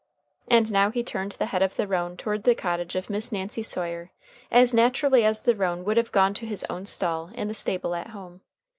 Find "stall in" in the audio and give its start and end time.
6.87-7.47